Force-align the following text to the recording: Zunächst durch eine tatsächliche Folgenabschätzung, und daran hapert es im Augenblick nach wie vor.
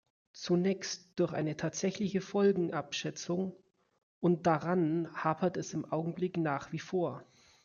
Zunächst 0.33 1.11
durch 1.19 1.31
eine 1.31 1.57
tatsächliche 1.57 2.21
Folgenabschätzung, 2.21 3.55
und 4.19 4.47
daran 4.47 5.07
hapert 5.13 5.57
es 5.57 5.75
im 5.75 5.85
Augenblick 5.85 6.37
nach 6.37 6.71
wie 6.71 6.79
vor. 6.79 7.23